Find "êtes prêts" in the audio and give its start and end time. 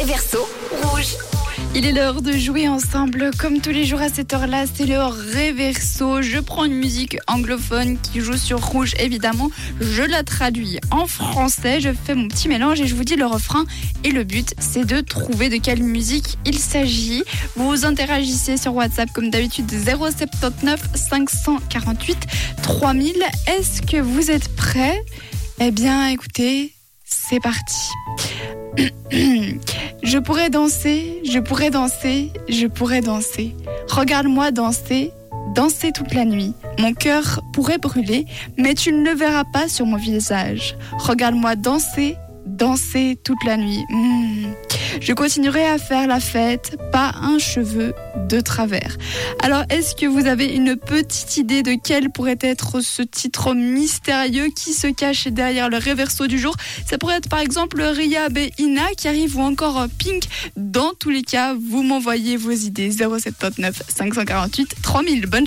24.30-25.02